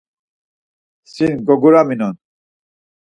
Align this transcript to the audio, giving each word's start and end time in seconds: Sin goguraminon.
Sin 1.13 1.45
goguraminon. 1.47 2.15